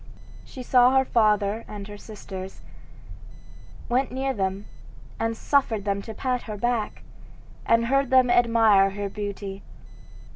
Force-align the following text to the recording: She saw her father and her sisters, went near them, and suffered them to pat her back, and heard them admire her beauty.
She 0.43 0.63
saw 0.63 0.97
her 0.97 1.05
father 1.05 1.63
and 1.67 1.87
her 1.87 1.95
sisters, 1.95 2.63
went 3.87 4.11
near 4.11 4.33
them, 4.33 4.65
and 5.19 5.37
suffered 5.37 5.85
them 5.85 6.01
to 6.01 6.15
pat 6.15 6.41
her 6.49 6.57
back, 6.57 7.03
and 7.67 7.85
heard 7.85 8.09
them 8.09 8.31
admire 8.31 8.89
her 8.89 9.09
beauty. 9.09 9.61